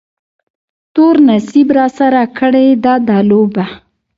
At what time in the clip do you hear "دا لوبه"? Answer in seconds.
3.07-3.65